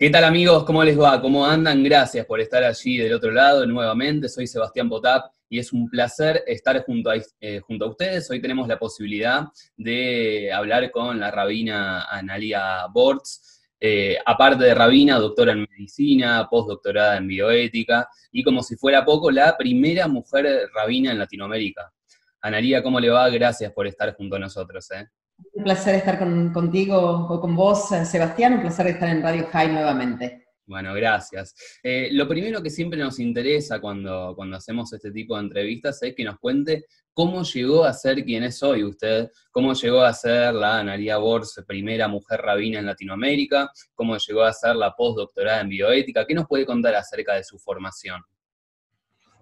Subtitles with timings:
[0.00, 0.62] ¿Qué tal amigos?
[0.62, 1.20] ¿Cómo les va?
[1.20, 1.82] ¿Cómo andan?
[1.82, 4.28] Gracias por estar allí del otro lado nuevamente.
[4.28, 8.30] Soy Sebastián Potap y es un placer estar junto a, eh, ustedes.
[8.30, 13.66] Hoy tenemos la posibilidad de hablar con la rabina Analia Bortz.
[13.80, 19.32] Eh, aparte de rabina, doctora en medicina, postdoctorada en bioética y como si fuera poco,
[19.32, 21.92] la primera mujer rabina en Latinoamérica.
[22.40, 23.28] Analia, ¿cómo le va?
[23.30, 24.88] Gracias por estar junto a nosotros.
[24.92, 25.08] ¿eh?
[25.52, 30.48] Un placer estar contigo o con vos, Sebastián, un placer estar en Radio High nuevamente.
[30.68, 31.54] Bueno, gracias.
[31.82, 36.14] Eh, lo primero que siempre nos interesa cuando, cuando hacemos este tipo de entrevistas es
[36.14, 40.54] que nos cuente cómo llegó a ser quien es hoy usted, cómo llegó a ser
[40.54, 45.70] la Analia Bors, primera mujer rabina en Latinoamérica, cómo llegó a ser la postdoctorada en
[45.70, 46.26] bioética.
[46.26, 48.22] ¿Qué nos puede contar acerca de su formación?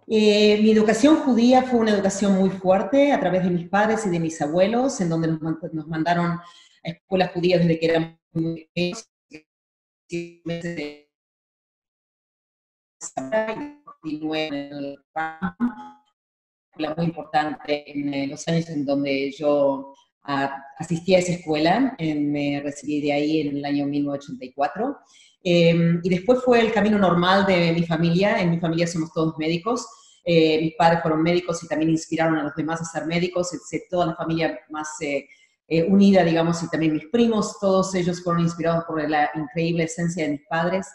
[0.08, 4.10] Eh, mi educación judía fue una educación muy fuerte a través de mis padres y
[4.10, 6.44] de mis abuelos, en donde nos, mandaron a
[6.84, 9.10] escuelas judías desde que éramos muy pequeños.
[16.96, 23.00] muy importante en los años en donde yo ah, asistí a esa escuela, me recibí
[23.00, 24.98] de ahí en el año 1984.
[25.48, 28.40] Em, y después fue el camino normal de mi familia.
[28.40, 29.86] En mi familia somos todos médicos.
[30.24, 33.52] Eh, mis padres fueron médicos y también inspiraron a los demás a ser médicos.
[33.88, 35.24] Toda la familia más eh,
[35.68, 40.24] eh, unida, digamos, y también mis primos, todos ellos fueron inspirados por la increíble esencia
[40.24, 40.88] de mis padres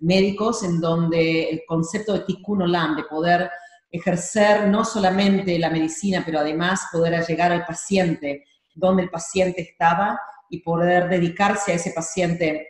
[0.00, 3.48] médicos, en donde el concepto de tikkun olam, de poder
[3.88, 10.18] ejercer no solamente la medicina, pero además poder llegar al paciente, donde el paciente estaba,
[10.50, 12.66] y poder dedicarse a ese paciente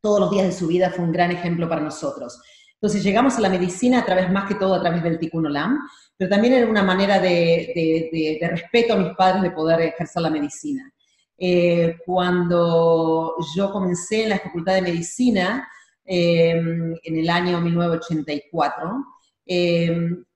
[0.00, 2.40] todos los días de su vida fue un gran ejemplo para nosotros.
[2.74, 5.78] Entonces llegamos a la medicina a través, más que todo, a través del Tikkun Olam,
[6.16, 10.90] pero también era una manera de, respeto a mis padres de poder ejercer la medicina.
[11.36, 15.68] Eh, cuando yo comencé en la Facultad de Medicina,
[16.04, 19.04] eh, en el año 1984,
[19.46, 19.86] eh,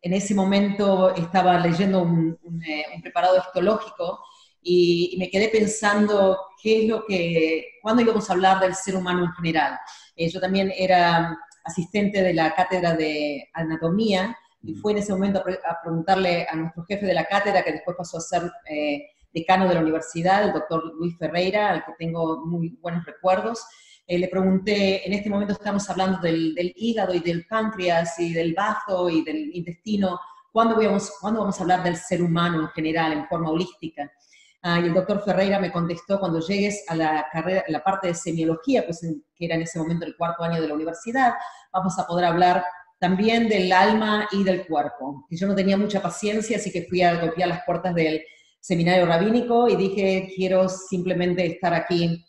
[0.02, 4.20] en ese momento estaba leyendo un, un preparado histológico
[4.64, 9.24] y, me quedé pensando qué es lo que, cuándo íbamos a hablar del ser humano
[9.24, 9.78] en general.
[10.16, 15.40] Eh, yo también era asistente de la cátedra de anatomía y fue en ese momento
[15.40, 19.68] a, preguntarle a nuestro jefe de la cátedra, que después pasó a ser eh, decano
[19.68, 23.62] de la universidad, el doctor Luis Ferreira, al que tengo muy buenos recuerdos.
[24.06, 28.32] Eh, le pregunté, en este momento estamos hablando del, del, hígado y del páncreas y
[28.32, 30.18] del bazo y del intestino,
[30.52, 34.10] ¿cuándo vamos, ¿cuándo vamos a hablar del ser humano en general, en forma holística?
[34.66, 38.14] Ah, y el doctor Ferreira me contestó, cuando llegues a la, carrera, la parte de
[38.14, 41.34] semiología, pues que era en ese momento el cuarto año de la universidad,
[41.70, 42.64] vamos a poder hablar
[42.98, 45.26] también del alma y del cuerpo.
[45.28, 48.22] Y yo no tenía mucha paciencia, así que fui a golpear las puertas del
[48.58, 52.24] seminario rabínico y dije, quiero simplemente estar aquí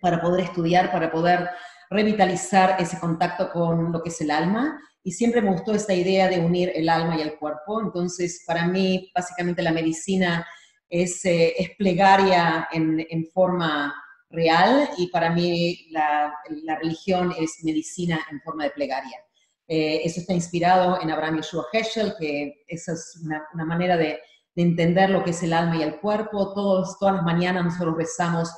[0.00, 1.48] para poder estudiar, para poder
[1.90, 4.80] revitalizar ese contacto con lo que es el alma.
[5.04, 7.80] Y siempre me gustó esta idea de unir el alma y el cuerpo.
[7.80, 10.44] Entonces, para mí, básicamente la medicina
[10.88, 13.94] es, eh, es plegaria en, forma
[14.30, 16.34] real y para mí la,
[16.80, 19.18] religión es medicina en forma de plegaria.
[19.66, 24.20] Eh, eso está inspirado en Abraham Yeshua Heschel, que esa es una, manera de,
[24.54, 26.54] de, entender lo que es el alma y el cuerpo.
[26.54, 28.50] Todos, todas las mañanas nosotros rezamos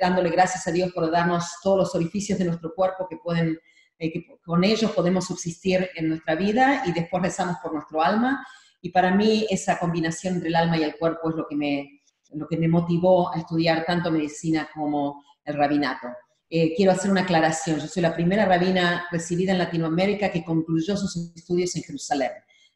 [0.00, 3.58] dándole gracias a Dios por darnos todos los orificios de nuestro cuerpo que pueden,
[3.98, 8.46] eh, que con ellos podemos subsistir en nuestra vida y después rezamos por nuestro alma
[8.86, 12.02] y para mí esa combinación entre el alma y el cuerpo es lo que me,
[12.34, 16.06] lo que me motivó a estudiar tanto medicina como el rabinato.
[16.48, 17.80] Eh, quiero hacer una aclaración.
[17.80, 22.30] Yo soy la primera rabina recibida en Latinoamérica que concluyó sus estudios en Jerusalén.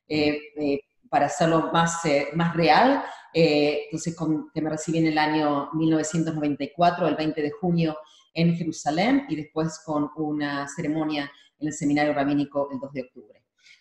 [0.09, 2.01] Eh, eh, para hacerlo más,
[2.35, 4.17] más real, entonces
[4.53, 7.97] que me recibí en el año 1994, el 20 de junio,
[8.35, 13.40] en Jerusalén, y después con una ceremonia en el seminario rabínico el 2 de octubre.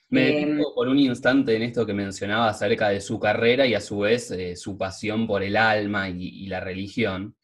[0.09, 3.75] Me detengo em, por un instante en esto que mencionaba acerca de su carrera y
[3.75, 7.35] a su vez eh, su pasión por el alma y, la religión.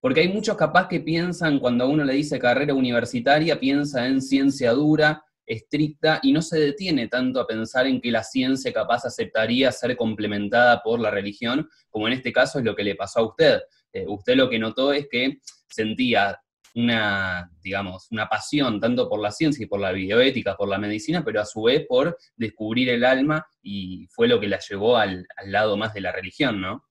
[0.00, 4.22] Porque hay muchos capaz que piensan, cuando a uno le dice carrera universitaria, piensa en
[4.22, 9.04] ciencia dura, estricta, y no se detiene tanto a pensar en que la ciencia capaz
[9.04, 13.20] aceptaría ser complementada por la religión, como en este caso es lo que le pasó
[13.20, 13.60] a usted.
[13.92, 16.38] Eh, usted lo que notó es que sentía
[16.74, 21.24] una, digamos, una pasión tanto por la ciencia y por la bioética, por la medicina,
[21.24, 25.26] pero a su vez por descubrir el alma y fue lo que la llevó al,
[25.46, 26.84] lado más de la religión, ¿no?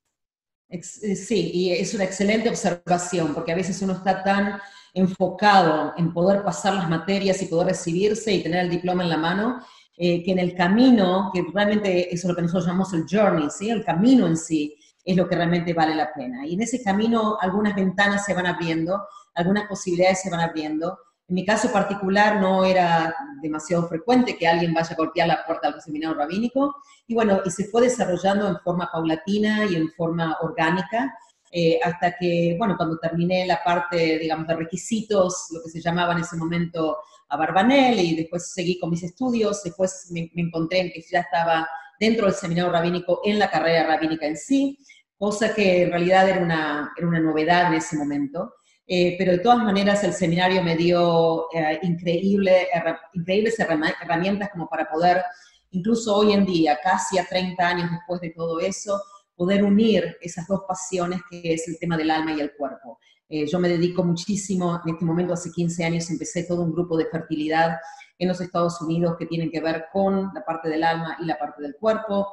[0.69, 4.59] Eh, sí, y es una excelente observación, porque a veces uno está tan
[4.93, 9.17] enfocado en poder pasar las materias y poder recibirse y tener el diploma en la
[9.17, 9.63] mano,
[9.97, 13.49] eh, que en el camino, que realmente eso es lo que nosotros llamamos el journey,
[13.49, 13.69] ¿sí?
[13.69, 16.47] el camino en sí, es lo que realmente vale la pena.
[16.47, 19.01] Y en ese camino algunas ventanas se van abriendo,
[19.35, 20.97] algunas posibilidades se van abriendo,
[21.27, 25.71] En mi caso particular no era demasiado frecuente que alguien vaya a golpear la puerta
[25.71, 26.75] del seminario rabínico
[27.07, 31.13] y bueno, y se fue desarrollando en forma paulatina y en forma orgánica
[31.55, 36.13] eh, hasta que, bueno, cuando terminé la parte, digamos, de requisitos, lo que se llamaba
[36.13, 36.97] en ese momento
[37.29, 41.69] a Barbanel, y después seguí con mis estudios, después me, encontré en que ya estaba
[41.99, 44.79] dentro del seminario rabínico en la carrera rabínica en sí,
[45.15, 48.55] cosa que en realidad era una, era una novedad en ese momento.
[48.85, 52.67] Eh, pero de todas maneras el seminario me dio eh, increíble,
[53.13, 55.23] increíbles herramientas como para poder,
[55.71, 59.01] incluso hoy en día, casi a 30 años después de todo eso,
[59.35, 62.99] poder unir esas dos pasiones que es el tema del alma y el cuerpo.
[63.29, 66.97] Eh, yo me dedico muchísimo, en este momento hace 15 años empecé todo un grupo
[66.97, 67.77] de fertilidad
[68.19, 71.39] en los Estados Unidos que tienen que ver con la parte del alma y la
[71.39, 72.27] parte del cuerpo.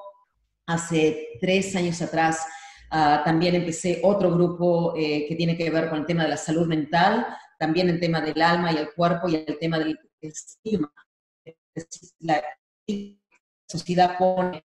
[0.66, 2.44] Hace tres años atrás
[2.92, 6.36] uh, también empecé otro grupo eh, que tiene que ver con el tema de la
[6.36, 7.26] salud mental,
[7.58, 10.92] también el tema del alma y el cuerpo y el tema del estigma.
[12.20, 12.42] La
[13.68, 14.64] sociedad pone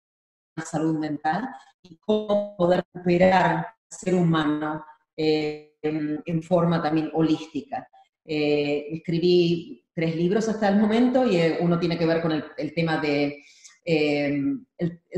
[0.56, 1.48] la salud mental
[1.82, 4.84] y cómo poder recuperar ser humano
[5.16, 7.86] eh, en, forma también holística.
[8.24, 12.74] Eh, escribí tres libros hasta el momento y eh, uno tiene que ver con el,
[12.74, 13.44] tema de
[13.84, 14.66] el,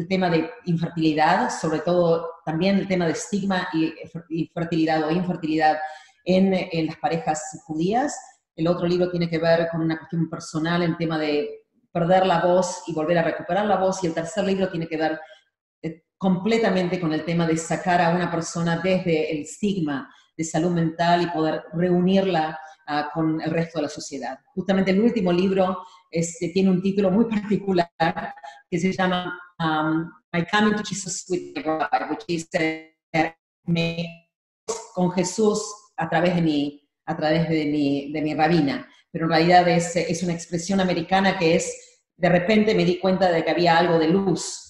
[0.09, 3.93] tema de infertilidad, sobre todo también el tema de estigma y,
[4.53, 5.79] fertilidad o infertilidad
[6.25, 8.19] en, en, las parejas judías.
[8.55, 12.41] El otro libro tiene que ver con una cuestión personal, el tema de perder la
[12.41, 14.03] voz y volver a recuperar la voz.
[14.03, 15.21] Y el tercer libro tiene que ver
[16.19, 21.23] completamente con el tema de sacar a una persona desde el estigma de salud mental
[21.23, 24.39] y poder reunirla ah, con el resto de la sociedad.
[24.55, 25.83] Justamente el último libro
[26.19, 28.35] este, tiene un título muy particular
[28.71, 33.29] que se llama um, My Coming to Jesus with my bride, which is uh,
[33.65, 34.31] me,
[34.95, 35.63] con Jesús
[35.97, 38.89] a través de mi, a través de mi, de mi rabina.
[39.11, 43.31] Pero en realidad es, es una expresión americana que es, de repente me di cuenta
[43.31, 44.67] de que había algo de luz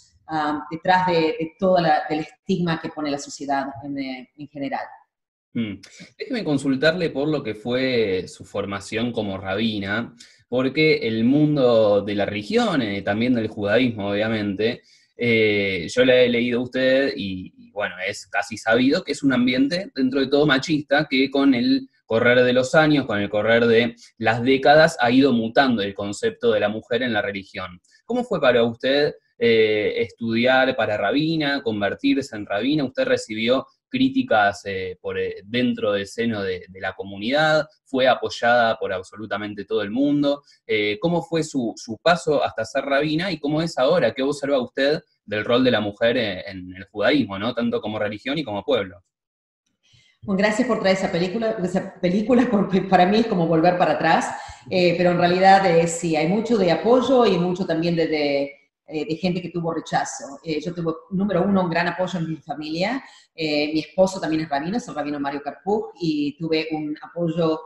[0.70, 4.84] detrás de, todo el estigma que pone la sociedad en, eh, general.
[5.54, 5.80] Hmm.
[6.18, 10.14] Déjeme consultarle por lo que fue su formación como rabina,
[10.48, 14.82] porque el mundo de la religión, también del judaísmo, obviamente,
[15.16, 19.32] eh, yo le he leído a usted y, bueno, es casi sabido que es un
[19.32, 23.66] ambiente dentro de todo machista que con el correr de los años, con el correr
[23.66, 27.80] de las décadas, ha ido mutando el concepto de la mujer en la religión.
[28.04, 32.84] ¿Cómo fue para usted eh, estudiar para rabina, convertirse en rabina.
[32.84, 33.66] Usted recibió
[33.96, 39.80] críticas eh, por, eh, dentro del seno de, la comunidad, fue apoyada por absolutamente todo
[39.80, 40.42] el mundo.
[41.00, 44.12] ¿Cómo fue su, paso hasta ser rabina y cómo es ahora?
[44.12, 47.54] ¿Qué observa usted del rol de la mujer en, el judaísmo, ¿no?
[47.54, 49.02] tanto como religión y como pueblo?
[50.22, 53.92] Bueno, gracias por traer esa película, esa película porque para mí es como volver para
[53.92, 54.28] atrás,
[54.68, 59.42] pero en realidad sí, hay mucho de apoyo y mucho también de eh, de gente
[59.42, 60.38] que tuvo rechazo.
[60.44, 63.02] Eh, yo tuve, número uno, un gran apoyo en mi familia.
[63.34, 67.62] Eh, mi esposo también es rabino, es el rabino Mario Carpú, y tuve un apoyo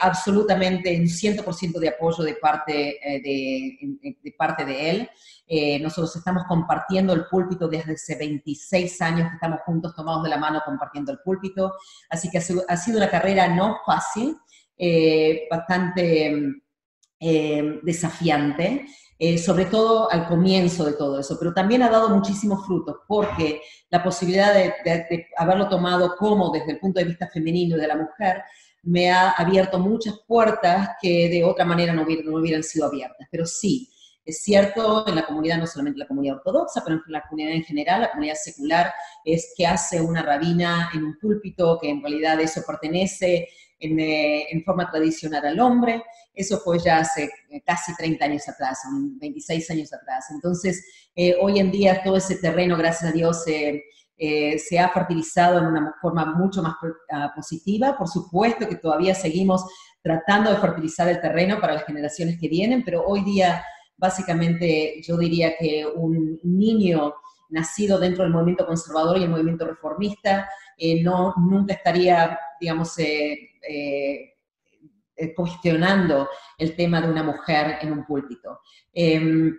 [0.00, 3.78] absolutamente, un 100% de apoyo de parte de,
[4.22, 5.82] de, parte de él.
[5.82, 10.36] nosotros estamos compartiendo el púlpito desde hace 26 años que estamos juntos tomados de la
[10.36, 11.72] mano compartiendo el púlpito.
[12.10, 14.36] Así que ha sido una carrera no fácil,
[15.50, 16.62] bastante
[17.82, 18.86] desafiante.
[19.24, 23.62] Eh, sobre todo al comienzo de todo eso, pero también ha dado muchísimos frutos, porque
[23.88, 24.74] la posibilidad de,
[25.36, 28.42] haberlo tomado como desde el punto de vista femenino de la mujer
[28.82, 33.28] me ha abierto muchas puertas que de otra manera no hubieran, no hubieran sido abiertas.
[33.30, 33.88] Pero sí,
[34.24, 37.62] es cierto, en la comunidad, no solamente la comunidad ortodoxa, pero en la comunidad en
[37.62, 38.92] general, la comunidad secular,
[39.24, 43.46] es que hace una rabina en un púlpito, que en realidad eso pertenece
[43.84, 46.04] eh, en, forma tradicional al hombre.
[46.32, 48.78] Eso fue ya hace eh, casi 30 años atrás,
[49.20, 50.26] 26 años atrás.
[50.30, 50.84] Entonces,
[51.16, 55.96] eh, hoy en día todo ese terreno, gracias a Dios, se ha fertilizado en una
[56.00, 56.74] forma mucho más
[57.10, 57.98] ah, positiva.
[57.98, 59.64] Por supuesto que todavía seguimos
[60.00, 63.64] tratando de fertilizar el terreno para las generaciones que vienen, pero hoy día,
[63.96, 67.14] básicamente, yo diría que un niño
[67.48, 70.48] nacido dentro del movimiento conservador y el movimiento reformista,
[71.02, 74.34] no, nunca estaría, digamos, eh, eh,
[75.34, 78.60] cuestionando el tema de una mujer en un púlpito.
[78.92, 79.56] Em,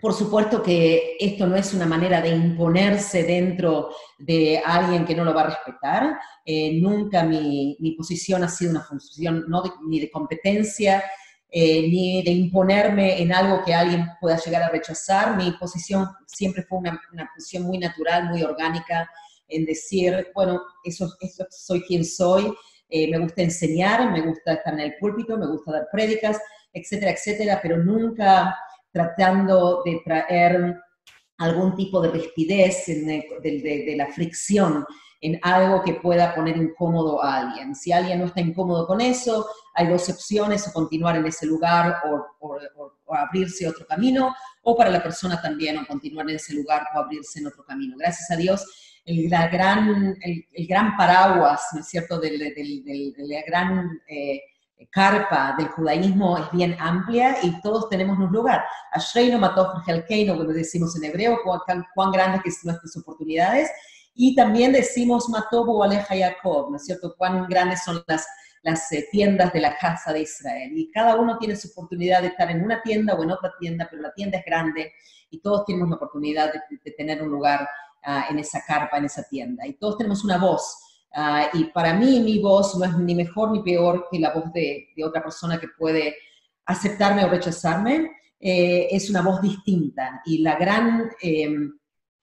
[0.00, 5.24] por supuesto que esto no es una manera de imponerse dentro de alguien que no
[5.24, 6.18] lo va a respetar.
[6.44, 11.02] Eh, nunca mi, posición ha sido una función no ni de competencia,
[11.54, 15.36] ni de imponerme en algo que alguien pueda llegar a rechazar.
[15.36, 17.00] Mi posición siempre fue una,
[17.34, 19.08] posición muy natural, muy orgánica,
[19.48, 22.52] en decir, bueno, eso, eso soy quien soy,
[22.88, 26.38] eh, me gusta enseñar, me gusta estar en el púlpito, me gusta dar prédicas,
[26.72, 28.54] etcétera, etcétera, pero nunca
[28.92, 30.76] tratando de traer
[31.38, 34.84] algún tipo de rispidez de, la fricción
[35.20, 37.74] en algo que pueda poner incómodo a alguien.
[37.74, 41.96] Si alguien no está incómodo con eso, hay dos opciones, o continuar en ese lugar
[42.04, 46.98] o, abrirse otro camino, o para la persona también, o continuar en ese lugar o
[46.98, 47.96] abrirse en otro camino.
[47.98, 48.64] Gracias a Dios,
[49.04, 52.38] el, gran, el, gran paraguas, ¿no es cierto?, del,
[53.16, 54.00] la gran...
[54.08, 54.40] Eh,
[54.90, 58.64] carpa del judaísmo es bien amplia y todos tenemos un lugar.
[58.90, 63.70] Ashreino mató Helkeino, como decimos en hebreo, cuán, cuán grandes son nuestras oportunidades.
[64.14, 67.14] Y también decimos Matobu Aleja Jacob, ¿no es cierto?
[67.16, 68.26] Cuán grandes son las,
[68.62, 70.72] las eh, tiendas de la casa de Israel.
[70.74, 73.86] Y cada uno tiene su oportunidad de estar en una tienda o en otra tienda,
[73.90, 74.92] pero la tienda es grande
[75.30, 77.66] y todos tenemos la oportunidad de, tener un lugar
[78.04, 79.66] ah, en esa carpa, en esa tienda.
[79.66, 80.78] Y todos tenemos una voz.
[81.14, 84.52] Ah, y para mí mi voz no es ni mejor ni peor que la voz
[84.52, 86.14] de, otra persona que puede
[86.66, 88.10] aceptarme o rechazarme.
[88.40, 90.20] Eh, es una voz distinta.
[90.24, 91.72] Y la gran, em,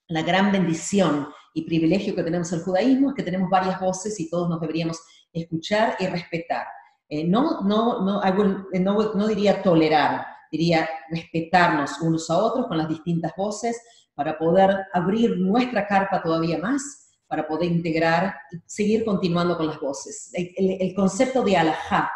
[0.07, 4.29] la gran bendición y privilegio que tenemos el judaísmo es que tenemos varias voces y
[4.29, 4.99] todos nos deberíamos
[5.33, 6.65] escuchar y respetar.
[7.07, 12.87] Eh, no, no, no, no, no diría tolerar, diría respetarnos unos a otros con las
[12.87, 13.81] distintas voces
[14.19, 19.79] para poder abrir nuestra carpa todavía más para poder integrar y seguir continuando con las
[19.79, 20.29] voces.
[20.33, 22.11] El, concepto de alajá,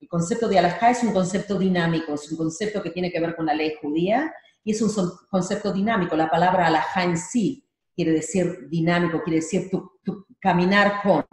[0.00, 3.34] el concepto de alajá es un concepto dinámico, es un concepto que tiene que ver
[3.34, 4.92] con la ley judía y es un
[5.28, 6.14] concepto dinámico.
[6.14, 7.66] La palabra alajá en sí
[7.96, 11.24] quiere decir dinámico, quiere decir tu, caminar con.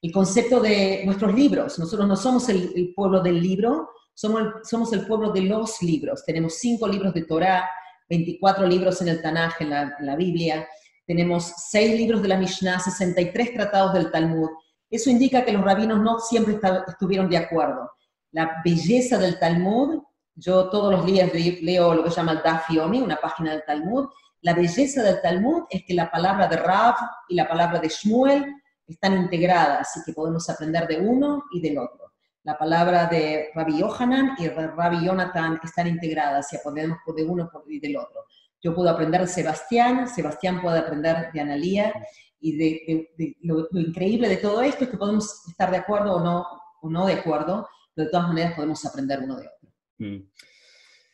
[0.00, 4.90] El concepto de nuestros libros, nosotros no somos el, pueblo del libro, somos el, somos
[4.94, 6.24] el pueblo de los libros.
[6.24, 7.68] Tenemos cinco libros de Torah,
[8.10, 10.68] 24 libros en el Tanaj, en la, Biblia,
[11.06, 14.50] tenemos seis libros de la Mishnah, 63 tratados del Talmud.
[14.90, 17.88] Eso indica que los rabinos no siempre estuvieron de acuerdo.
[18.32, 20.02] La belleza del Talmud,
[20.34, 21.30] yo todos los días
[21.62, 24.08] leo lo que se llama el Daf Yomi, una página del Talmud.
[24.42, 26.96] La belleza del Talmud es que la palabra de Rav
[27.28, 28.44] y la palabra de Shmuel
[28.88, 31.99] están integradas y que podemos aprender de uno y del otro.
[32.42, 37.80] La palabra de Rabbi Yohanan y Rabbi Jonathan están integradas y podemos de uno y
[37.80, 38.24] del otro.
[38.62, 41.92] Yo puedo aprender de Sebastián, Sebastián puede aprender de Analía,
[42.40, 43.06] y
[43.42, 46.46] lo, increíble de todo esto es que podemos estar de acuerdo o no,
[46.80, 49.70] o no de acuerdo, pero de todas maneras podemos aprender uno de otro.
[49.98, 50.30] Mm.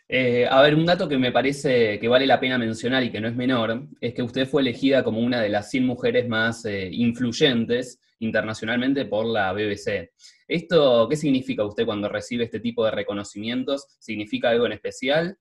[0.09, 3.21] Eh, a ver, un dato que me parece que vale la pena mencionar y que
[3.21, 6.65] no es menor, es que usted fue elegida como una de las 100 mujeres más
[6.65, 10.11] eh, influyentes internacionalmente por la BBC.
[10.49, 13.87] ¿Esto qué significa usted cuando recibe este tipo de reconocimientos?
[13.99, 15.39] ¿Significa algo en especial?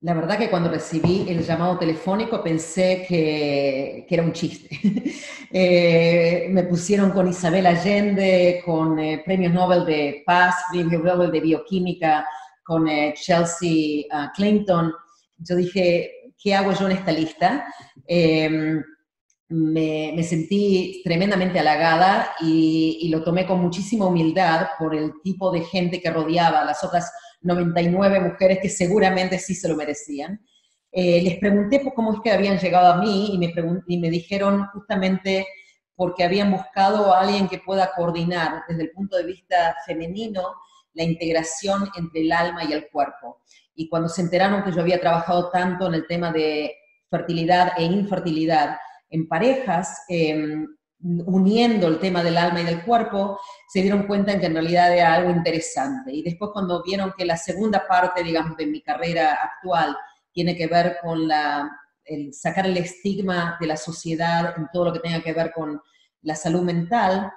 [0.00, 4.68] La verdad que cuando recibí el llamado telefónico pensé que, era un chiste.
[5.50, 11.40] Eh, me pusieron con Isabel Allende, con eh, premios Nobel de Paz, premios Nobel de
[11.40, 12.26] Bioquímica,
[12.62, 14.92] con eh, Chelsea ah, Clinton.
[15.38, 17.66] Yo dije, ¿qué hago yo en esta lista?
[19.50, 26.02] Me, sentí tremendamente halagada y, lo tomé con muchísima humildad por el tipo de gente
[26.02, 30.44] que rodeaba las otras 99 mujeres que seguramente sí se lo merecían.
[30.92, 33.54] Eh, les pregunté cómo es que habían llegado a mí y me,
[33.86, 35.46] y me dijeron justamente
[35.94, 40.42] porque habían buscado a alguien que pueda coordinar desde el punto de vista femenino
[40.94, 43.42] la integración entre el alma y el cuerpo.
[43.74, 46.74] Y cuando se enteraron que yo había trabajado tanto en el tema de
[47.10, 48.76] fertilidad e infertilidad
[49.10, 50.64] en parejas, eh,
[51.00, 53.38] uniendo el tema del alma y del cuerpo,
[53.68, 56.12] se dieron cuenta en que en realidad era algo interesante.
[56.12, 59.96] Y después cuando vieron que la segunda parte, digamos, de mi carrera actual
[60.32, 61.70] tiene que ver con la,
[62.04, 65.80] el sacar el estigma de la sociedad en todo lo que tenga que ver con
[66.22, 67.30] la salud mental,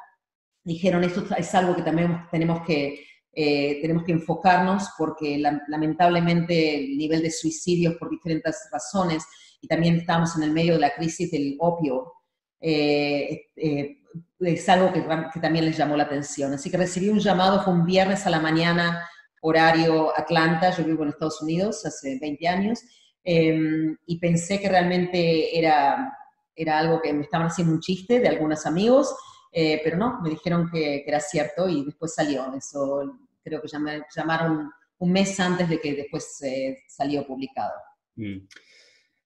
[0.63, 5.37] dijeron, esto es algo que también tenemos que, eh, tenemos que enfocarnos porque
[5.67, 9.23] lamentablemente el nivel de suicidios por diferentes razones,
[9.61, 12.11] y también estamos en el medio de la crisis del opio,
[12.59, 13.97] eh, eh,
[14.39, 15.01] es algo que,
[15.39, 16.53] también les llamó la atención.
[16.53, 19.07] Así que recibí un llamado, fue un viernes a la mañana,
[19.41, 22.79] horario Atlanta, yo vivo en Estados Unidos hace 20 años,
[23.23, 26.17] em, y pensé que realmente era,
[26.55, 29.15] era algo que me estaban haciendo un chiste de algunos amigos,
[29.51, 32.51] eh, pero no, me dijeron que, era cierto y después salió.
[32.55, 36.39] Eso creo que llamaron un mes antes de que después
[36.87, 37.73] salió publicado.
[38.15, 38.47] Mm.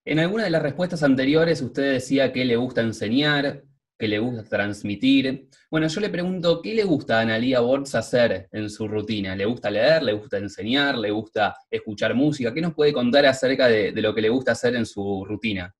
[0.08, 3.64] En alguna de las respuestas anteriores usted decía que le gusta enseñar,
[3.98, 5.50] que le gusta transmitir.
[5.72, 9.36] Bueno, yo le pregunto, ¿qué le gusta a Analia Bortz hacer en su rutina?
[9.36, 10.04] ¿Le gusta leer?
[10.04, 10.96] ¿Le gusta enseñar?
[10.96, 12.54] ¿Le gusta escuchar música?
[12.54, 15.74] ¿Qué nos puede contar acerca de, lo que le gusta hacer en su rutina?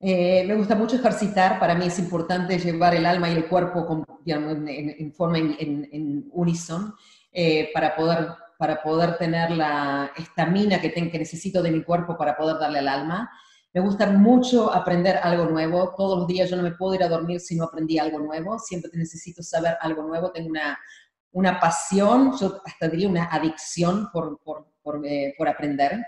[0.00, 5.12] me gusta mucho ejercitar, para mí es importante llevar el alma y el cuerpo en,
[5.12, 6.94] forma en, en unison
[7.74, 8.28] para poder
[8.58, 12.88] para poder tener la estamina que, que necesito de mi cuerpo para poder darle al
[12.88, 13.30] alma.
[13.72, 15.94] Me gusta mucho aprender algo nuevo.
[15.96, 18.58] Todos los días yo no me puedo ir a dormir si no aprendí algo nuevo.
[18.58, 20.32] Siempre necesito saber algo nuevo.
[20.32, 20.76] Tengo una,
[21.30, 26.04] una pasión, yo hasta diría una adicción por, por, por, eh, por aprender.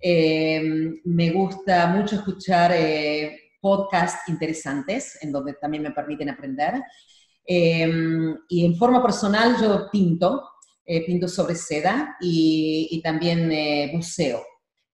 [0.00, 0.62] Eh,
[1.04, 6.80] me gusta mucho escuchar eh, podcasts interesantes en donde también me permiten aprender.
[7.46, 10.49] y en forma personal yo pinto.
[10.92, 14.38] Eh, pinto sobre seda y, también eh, buceo.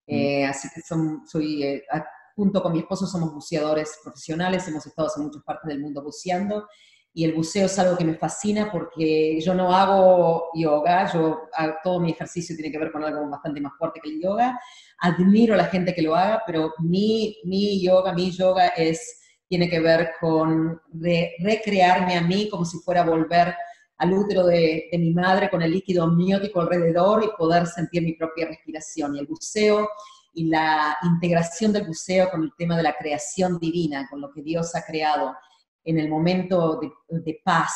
[0.06, 0.14] Mm.
[0.14, 1.82] Eh, así que son, soy,
[2.34, 6.68] junto con mi esposo somos buceadores profesionales, hemos estado en muchas partes del mundo buceando
[7.14, 11.48] y el buceo es algo que me fascina porque yo no hago yoga, yo
[11.82, 14.60] todo mi ejercicio tiene que ver con algo bastante más fuerte que el yoga.
[14.98, 19.66] Admiro a la gente que lo haga, pero mi, mi yoga, mi yoga es, tiene
[19.70, 20.78] que ver con
[21.40, 23.54] recrearme a mí como si fuera a volver
[23.98, 28.46] al útero de, mi madre con el líquido amniótico alrededor y poder sentir mi propia
[28.46, 29.16] respiración.
[29.16, 29.88] Y el buceo
[30.34, 34.42] y la integración del buceo con el tema de la creación divina, con lo que
[34.42, 35.34] Dios ha creado
[35.84, 37.72] en el momento de, paz,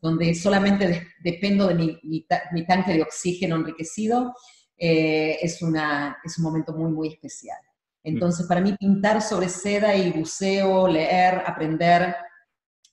[0.00, 2.26] donde solamente dependo de mi,
[2.66, 4.34] tanque de oxígeno enriquecido,
[4.76, 7.58] eh, es, una, es un momento muy, muy especial.
[8.02, 12.16] Entonces, para mí, pintar sobre seda y buceo, leer, aprender,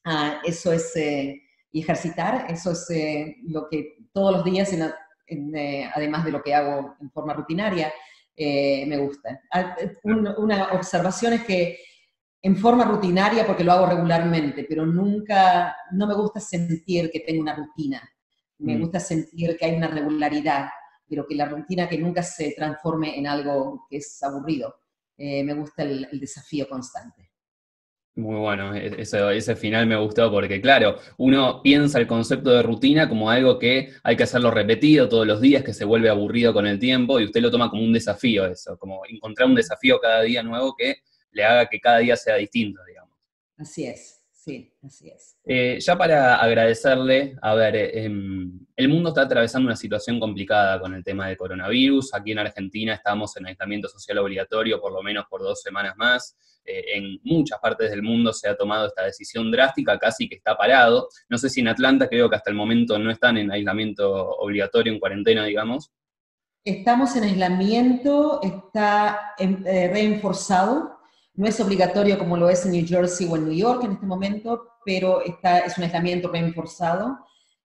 [0.05, 0.95] ah, eso es...
[0.95, 6.41] Eh, y ejercitar, eso es eh, lo que todos los días, eh, además de lo
[6.41, 7.93] que hago en forma rutinaria,
[8.35, 9.41] eh, me gusta.
[9.51, 11.79] Ah, una observación es que
[12.41, 17.41] en forma rutinaria, porque lo hago regularmente, pero nunca, no me gusta sentir que tengo
[17.41, 18.01] una rutina.
[18.59, 18.79] Me mm.
[18.79, 20.69] gusta sentir que hay una regularidad,
[21.07, 24.73] pero que la rutina que nunca se transforme en algo que es aburrido.
[25.17, 27.28] me gusta el desafío constante.
[28.15, 33.07] Muy bueno, e-, ese, final me gustó porque, claro, uno piensa el concepto de rutina
[33.07, 36.67] como algo que hay que hacerlo repetido todos los días, que se vuelve aburrido con
[36.67, 40.22] el tiempo, y usted lo toma como un desafío eso, como encontrar un desafío cada
[40.24, 40.98] día nuevo que
[41.31, 43.17] le haga que cada día sea distinto, digamos.
[43.57, 44.19] Así es.
[44.41, 45.37] Sí, así es.
[45.43, 50.93] Eh, ya para agradecerle, a ver, em, el mundo está atravesando una situación complicada con
[50.93, 52.13] el tema del coronavirus.
[52.13, 56.37] Aquí en Argentina estamos en aislamiento social obligatorio por lo menos por dos semanas más.
[56.63, 60.55] Eh, en muchas partes del mundo se ha tomado esta decisión drástica, casi que está
[60.55, 61.09] parado.
[61.27, 64.93] No sé si en Atlanta creo que hasta el momento no están en aislamiento obligatorio,
[64.93, 65.91] en cuarentena, digamos.
[66.63, 70.99] Estamos en aislamiento, está eh, reenforzado
[71.39, 74.05] no es obligatorio como lo es en New Jersey o en New York en este
[74.05, 77.17] momento, pero está, es un aislamiento reforzado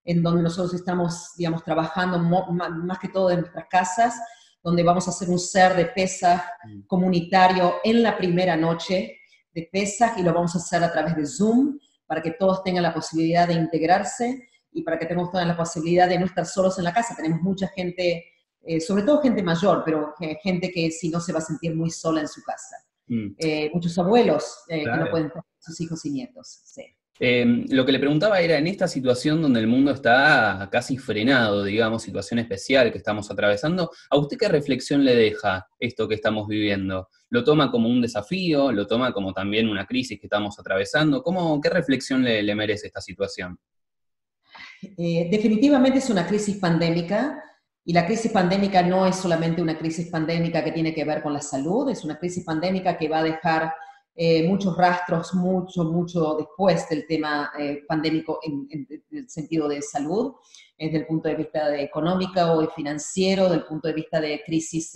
[0.04, 4.14] en donde nosotros estamos, digamos, trabajando más que todo en nuestras casas,
[4.62, 6.82] donde vamos a hacer un ser de pesa mm.
[6.86, 9.18] comunitario en la primera noche
[9.52, 12.84] de pesa y lo vamos a hacer a través de Zoom para que todos tengan
[12.84, 16.78] la posibilidad de integrarse y para que tengamos toda la posibilidad de no estar solos
[16.78, 17.16] en la casa.
[17.16, 18.24] Tenemos mucha gente,
[18.62, 21.90] eh, sobre todo gente mayor, pero gente que si no se va a sentir muy
[21.90, 22.76] sola en su casa.
[23.06, 23.34] Mm.
[23.38, 26.62] Eh, muchos abuelos eh, que no pueden tener sus hijos y nietos.
[27.20, 31.62] Em, lo que le preguntaba era, en esta situación donde el mundo está casi frenado,
[31.62, 36.48] digamos, situación especial que estamos atravesando, ¿a usted qué reflexión le deja esto que estamos
[36.48, 37.08] viviendo?
[37.30, 38.72] ¿Lo toma como un desafío?
[38.72, 41.22] ¿Lo toma como también una crisis que estamos atravesando?
[41.22, 43.58] ¿Cómo, ¿Qué reflexión le, le merece esta situación?
[44.98, 47.42] Eh, definitivamente es una crisis pandémica
[47.86, 51.34] y la crisis pandémica no es solamente una crisis pandémica que tiene que ver con
[51.34, 53.74] la salud, es una crisis pandémica que va a dejar
[54.16, 60.34] eh, muchos rastros mucho, mucho después del tema eh, pandémico en, el sentido de salud,
[60.78, 64.92] desde el punto de vista de económica o financiero, del punto de vista de crisis,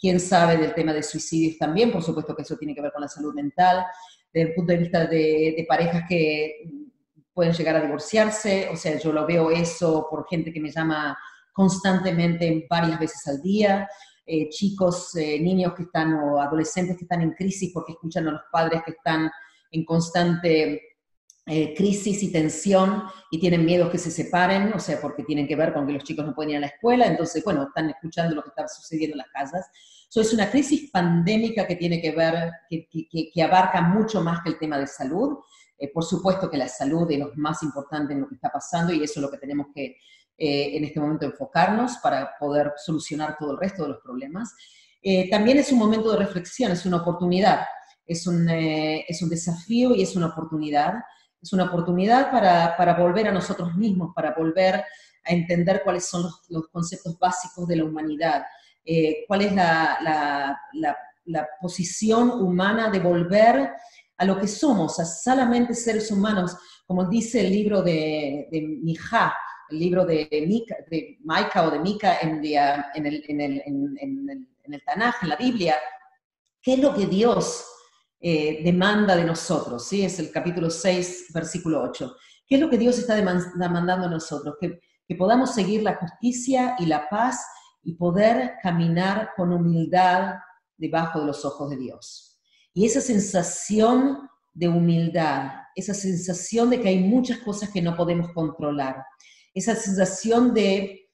[0.00, 3.02] quién sabe, del tema de suicidios también, por supuesto que eso tiene que ver con
[3.02, 3.84] la salud mental,
[4.32, 6.70] desde el punto de vista de, de parejas que
[7.34, 11.16] pueden llegar a divorciarse, o sea, yo lo veo eso por gente que me llama
[11.58, 13.88] constantemente varias veces al día,
[14.24, 18.30] eh, chicos, eh, niños que están o adolescentes que están en crisis porque escuchan a
[18.30, 19.28] los padres que están
[19.72, 20.80] en constante
[21.46, 25.56] eh, crisis y tensión y tienen miedo que se separen, o sea, porque tienen que
[25.56, 28.36] ver con que los chicos no pueden ir a la escuela, entonces, bueno, están escuchando
[28.36, 29.66] lo que está sucediendo en las casas.
[30.08, 34.42] Eso es una crisis pandémica que tiene que ver, que, que, que abarca mucho más
[34.44, 35.38] que el tema de salud.
[35.92, 39.02] por supuesto que la salud es lo más importante en lo que está pasando y
[39.02, 39.96] eso es lo que tenemos que
[40.40, 44.54] eh, en este momento enfocarnos para poder solucionar todo el resto de los problemas.
[45.02, 47.62] Eh, también es un momento de reflexión, es una oportunidad,
[48.06, 50.94] es un, eh, es un desafío y es una oportunidad.
[51.42, 56.30] Es una oportunidad para, para volver a nosotros mismos, para volver a entender cuáles son
[56.48, 58.44] los, conceptos básicos de la humanidad,
[59.26, 63.70] cuál es la, la, posición humana de volver
[64.16, 69.32] a lo que somos, a solamente seres humanos, como dice el libro de, de Mija,
[69.70, 72.44] el libro de, Mika, de Maika o de Mika en,
[73.06, 75.76] el, en, en, Tanaj, en la Biblia,
[76.60, 77.66] ¿qué es lo que Dios
[78.20, 79.86] eh, demanda de nosotros?
[79.86, 80.04] ¿sí?
[80.04, 82.16] Es el capítulo 6, versículo 8.
[82.46, 84.56] ¿Qué es lo que Dios está demandando a nosotros?
[84.60, 87.44] Que podamos seguir la justicia y la paz
[87.82, 90.34] y poder caminar con humildad
[90.76, 92.38] debajo de los ojos de Dios.
[92.74, 98.32] Y esa sensación de humildad, esa sensación de que hay muchas cosas que no podemos
[98.32, 99.04] controlar,
[99.58, 101.10] esa sensación de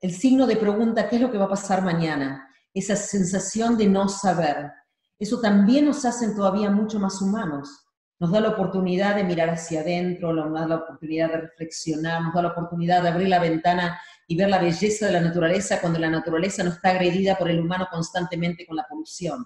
[0.00, 2.48] el signo de pregunta, ¿qué es lo que va a pasar mañana?
[2.72, 4.70] Esa sensación de no saber.
[5.18, 7.86] Eso también nos hace todavía mucho más humanos.
[8.20, 12.34] Nos da la oportunidad de mirar hacia adentro, nos da la oportunidad de reflexionar, nos
[12.34, 15.98] da la oportunidad de abrir la ventana y ver la belleza de la naturaleza cuando
[15.98, 19.44] la naturaleza no está agredida por el humano constantemente con la polución.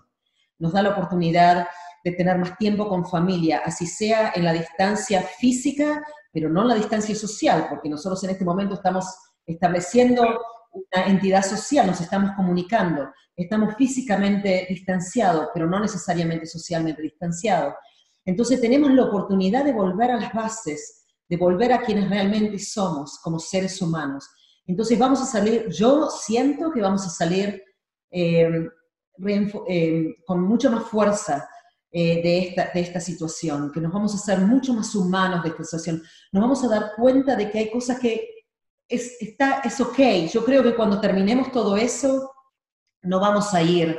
[0.59, 1.67] Nos da la oportunidad
[2.05, 6.03] de tener más tiempo con familia, así sea en la distancia física
[6.38, 9.05] pero no la distancia social, porque nosotros en este momento estamos
[9.44, 10.22] estableciendo
[10.70, 17.74] una entidad social, nos estamos comunicando, estamos físicamente distanciados, pero no necesariamente socialmente distanciados.
[18.24, 23.18] Entonces tenemos la oportunidad de volver a las bases, de volver a quienes realmente somos
[23.20, 24.24] como seres humanos.
[24.64, 27.61] Entonces vamos a salir, yo siento que vamos a salir
[28.12, 28.68] eh,
[29.27, 31.48] eh, con mucha más fuerza
[31.90, 35.48] eh, de, esta, de esta situación, que nos vamos a hacer mucho más humanos de
[35.48, 38.29] esta situación, nos vamos a dar cuenta de que hay cosas que
[38.87, 39.98] es, está, es ok.
[40.31, 42.31] Yo creo que cuando terminemos todo eso,
[43.03, 43.98] no vamos a ir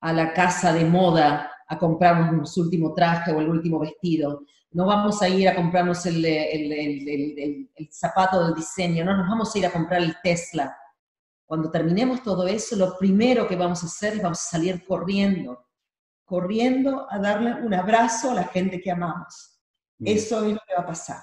[0.00, 4.86] a la casa de moda a comprarnos el último traje o el último vestido, no
[4.86, 9.54] vamos a ir a comprarnos el, el, el, el, zapato del diseño, no nos vamos
[9.54, 10.76] a ir a comprar el Tesla.
[11.46, 15.69] Cuando terminemos todo eso, lo primero que vamos a hacer es vamos a salir corriendo
[16.30, 19.60] corriendo a darle un abrazo a la gente que amamos.
[19.98, 21.20] Eso es lo que va a pasar.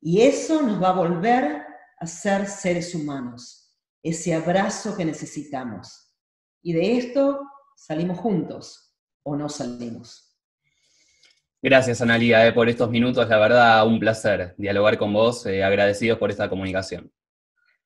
[0.00, 1.62] Y eso nos va a volver
[1.98, 6.14] a ser seres humanos, ese abrazo que necesitamos.
[6.62, 7.42] Y de esto
[7.76, 10.34] salimos juntos o no salimos.
[11.60, 13.28] Gracias, Analia, eh, por estos minutos.
[13.28, 15.44] La verdad, un placer dialogar con vos.
[15.44, 17.12] Eh, agradecidos por esta comunicación.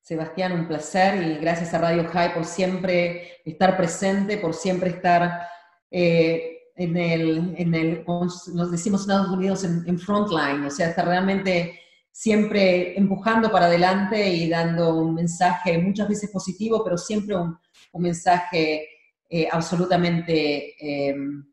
[0.01, 5.49] Sebastián, un placer y gracias a Radio High por siempre estar presente, por siempre estar
[5.91, 11.05] eh, en, el, en el, nos decimos en Estados Unidos, en, frontline, o sea, está
[11.05, 17.59] realmente siempre empujando para adelante y dando un mensaje muchas veces positivo, pero siempre un,
[17.99, 18.87] mensaje
[19.31, 21.47] eh, absolutamente em,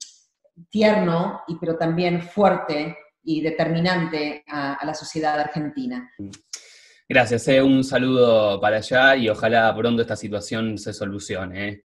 [0.69, 6.11] tierno, y, pero también fuerte y determinante a, la sociedad argentina.
[7.07, 7.61] Gracias, eh.
[7.61, 11.81] un saludo para allá y ojalá pronto esta situación se solucione.